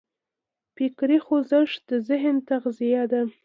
فکري 0.75 1.17
خوځښت 1.25 1.81
د 1.89 1.91
ذهن 2.09 2.35
تغذیه 2.49 3.03
ده. 3.11 3.21